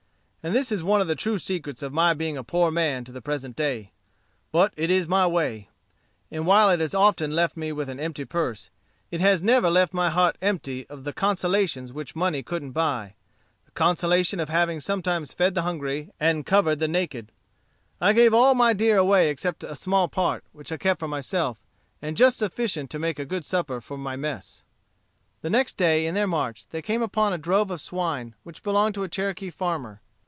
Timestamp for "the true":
1.07-1.37